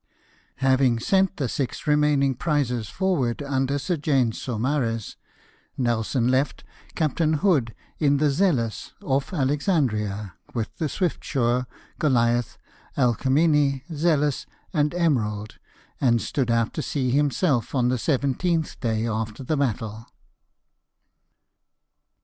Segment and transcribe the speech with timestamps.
[0.65, 5.15] Having sent the six remaining prizes forward under Sir James Saumarez,
[5.77, 6.63] Nelson left
[6.95, 11.67] Captain Hood, in the Zealous, off Alexandria, with the Swiftsure,
[11.99, 12.57] Goliath,
[12.97, 15.59] Alcniene, Zealous, and Emerald,
[16.01, 20.07] and stood out to sea himself on the seventeenth day after the battle.